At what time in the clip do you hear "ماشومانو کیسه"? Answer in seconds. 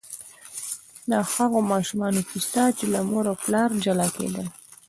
1.73-2.63